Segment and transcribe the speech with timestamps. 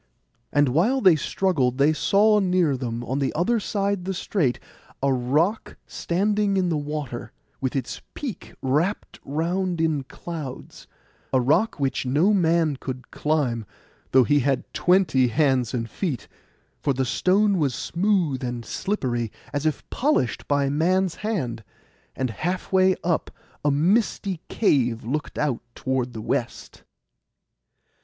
[0.51, 4.59] And while they struggled they saw near them, on the other side the strait,
[5.03, 12.07] a rock stand in the water, with its peak wrapt round in clouds—a rock which
[12.07, 13.63] no man could climb,
[14.11, 16.27] though he had twenty hands and feet,
[16.81, 21.63] for the stone was smooth and slippery, as if polished by man's hand;
[22.15, 23.29] and halfway up
[23.63, 26.81] a misty cave looked out toward the west.